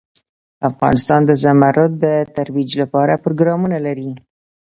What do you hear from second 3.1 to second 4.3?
پروګرامونه لري.